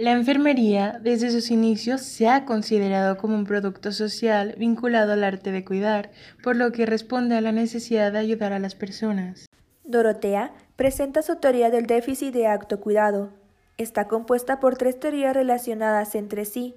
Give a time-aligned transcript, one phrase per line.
[0.00, 5.50] La enfermería, desde sus inicios, se ha considerado como un producto social vinculado al arte
[5.50, 9.46] de cuidar, por lo que responde a la necesidad de ayudar a las personas.
[9.82, 13.32] Dorotea presenta su teoría del déficit de acto-cuidado.
[13.76, 16.76] Está compuesta por tres teorías relacionadas entre sí: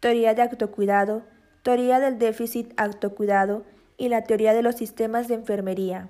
[0.00, 1.22] teoría de acto-cuidado,
[1.62, 3.66] teoría del déficit acto-cuidado
[3.96, 6.08] y la teoría de los sistemas de enfermería.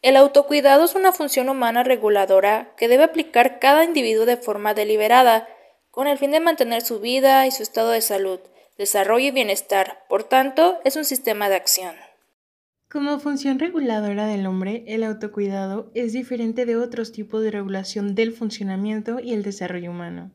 [0.00, 5.48] El autocuidado es una función humana reguladora que debe aplicar cada individuo de forma deliberada,
[5.90, 8.38] con el fin de mantener su vida y su estado de salud,
[8.76, 10.04] desarrollo y bienestar.
[10.08, 11.96] Por tanto, es un sistema de acción.
[12.88, 18.32] Como función reguladora del hombre, el autocuidado es diferente de otros tipos de regulación del
[18.32, 20.30] funcionamiento y el desarrollo humano.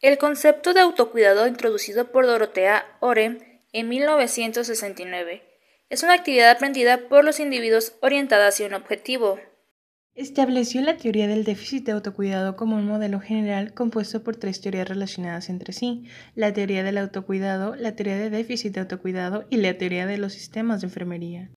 [0.00, 3.38] El concepto de autocuidado introducido por Dorotea Orem
[3.72, 5.45] en 1969
[5.88, 9.38] es una actividad aprendida por los individuos orientada hacia un objetivo.
[10.14, 14.88] Estableció la teoría del déficit de autocuidado como un modelo general compuesto por tres teorías
[14.88, 19.76] relacionadas entre sí, la teoría del autocuidado, la teoría de déficit de autocuidado y la
[19.76, 21.50] teoría de los sistemas de enfermería.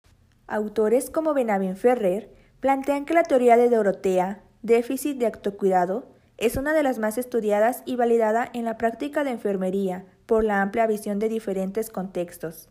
[0.45, 6.73] Autores como Benavent Ferrer plantean que la teoría de Dorotea, déficit de autocuidado, es una
[6.73, 11.17] de las más estudiadas y validada en la práctica de enfermería por la amplia visión
[11.17, 12.69] de diferentes contextos.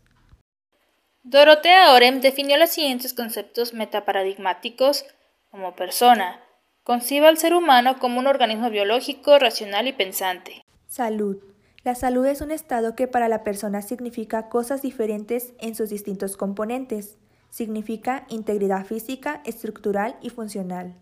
[1.23, 5.05] Dorotea Orem definió los siguientes conceptos metaparadigmáticos
[5.51, 6.41] como persona.
[6.83, 10.63] Concibe al ser humano como un organismo biológico, racional y pensante.
[10.87, 11.37] Salud.
[11.83, 16.37] La salud es un estado que para la persona significa cosas diferentes en sus distintos
[16.37, 17.17] componentes.
[17.49, 20.95] Significa integridad física, estructural y funcional.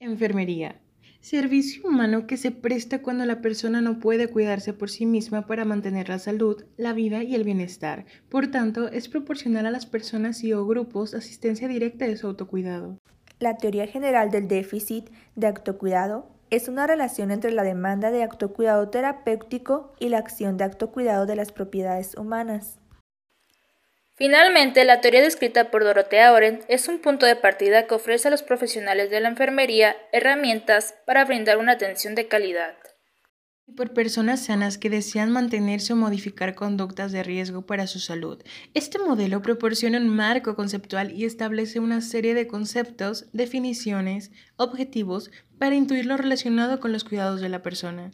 [0.00, 0.80] Enfermería.
[1.28, 5.64] Servicio humano que se presta cuando la persona no puede cuidarse por sí misma para
[5.64, 8.04] mantener la salud, la vida y el bienestar.
[8.28, 13.00] Por tanto, es proporcional a las personas y o grupos asistencia directa de su autocuidado.
[13.40, 18.88] La teoría general del déficit de autocuidado es una relación entre la demanda de autocuidado
[18.90, 22.78] terapéutico y la acción de autocuidado de las propiedades humanas.
[24.16, 28.30] Finalmente, la teoría descrita por Dorotea Oren es un punto de partida que ofrece a
[28.30, 32.76] los profesionales de la enfermería herramientas para brindar una atención de calidad.
[33.66, 38.42] Y por personas sanas que desean mantenerse o modificar conductas de riesgo para su salud.
[38.72, 45.74] Este modelo proporciona un marco conceptual y establece una serie de conceptos, definiciones, objetivos para
[45.74, 48.12] intuir lo relacionado con los cuidados de la persona.